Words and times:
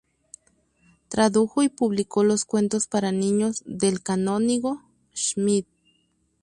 Tradujo 1.09 1.61
y 1.61 1.69
publicó 1.69 2.23
los 2.23 2.43
"Cuentos 2.45 2.87
para 2.87 3.11
niños" 3.11 3.61
del 3.67 4.01
canónigo 4.01 4.81
Schmid. 5.15 5.65